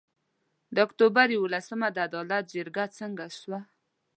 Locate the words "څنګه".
2.99-3.25